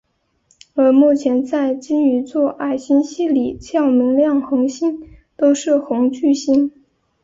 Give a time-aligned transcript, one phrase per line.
[0.73, 6.71] 而目前在鲸鱼座矮星系里较明亮恒星都是红巨星。